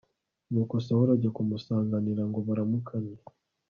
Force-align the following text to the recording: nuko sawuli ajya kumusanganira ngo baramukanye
nuko 0.51 0.73
sawuli 0.85 1.11
ajya 1.15 1.29
kumusanganira 1.35 2.23
ngo 2.29 2.39
baramukanye 2.47 3.15